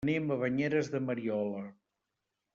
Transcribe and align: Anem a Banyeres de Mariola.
Anem 0.05 0.31
a 0.35 0.37
Banyeres 0.43 0.89
de 0.95 1.03
Mariola. 1.09 1.61